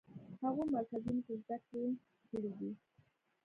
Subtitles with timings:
[0.43, 1.85] هغو مرکزونو کې زده کړې
[2.29, 2.71] کړې دي.